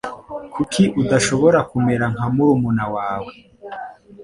[0.53, 3.31] Kuki udashobora kumera nka murumuna wawe?